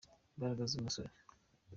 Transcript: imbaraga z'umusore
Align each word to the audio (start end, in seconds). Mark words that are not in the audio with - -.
imbaraga 0.35 0.63
z'umusore 0.71 1.11